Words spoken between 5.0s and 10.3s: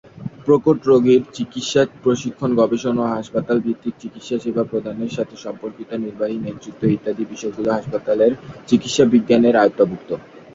সাথে সম্পর্কিত নির্বাহী নেতৃত্ব, ইত্যাদি বিষয়গুলি হাসপাতাল চিকিৎসাবিজ্ঞানের আওতাভুক্ত।